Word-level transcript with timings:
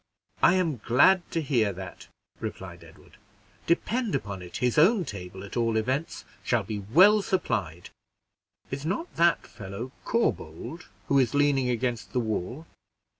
"I 0.41 0.55
am 0.55 0.77
glad 0.77 1.29
to 1.29 1.43
hear 1.43 1.71
that," 1.73 2.07
replied 2.39 2.83
Edward; 2.83 3.17
"depend 3.67 4.15
upon 4.15 4.41
it, 4.41 4.57
his 4.57 4.79
own 4.79 5.05
table, 5.05 5.43
at 5.43 5.55
all 5.55 5.77
events, 5.77 6.25
shall 6.41 6.63
be 6.63 6.79
well 6.79 7.21
supplied. 7.21 7.91
Is 8.71 8.83
not 8.83 9.15
that 9.17 9.45
fellow 9.45 9.91
Corbould, 10.03 10.87
who 11.07 11.19
is 11.19 11.35
leaning 11.35 11.69
against 11.69 12.13
the 12.13 12.19
wall?" 12.19 12.65